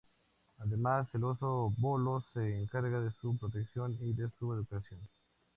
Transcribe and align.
Además, 0.57 1.13
el 1.13 1.23
oso 1.25 1.71
Baloo 1.77 2.23
se 2.33 2.59
encargará 2.59 3.03
de 3.03 3.11
su 3.11 3.37
protección 3.37 3.99
y 4.01 4.13
de 4.13 4.31
su 4.31 4.51
educación. 4.51 5.07